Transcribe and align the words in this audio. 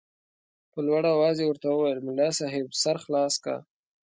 په 0.71 0.79
لوړ 0.87 1.03
اواز 1.15 1.37
یې 1.41 1.45
ورته 1.47 1.67
وویل 1.69 1.99
ملا 2.07 2.29
صاحب 2.39 2.67
سر 2.83 2.95
خلاص 3.03 3.33
که. 3.43 3.55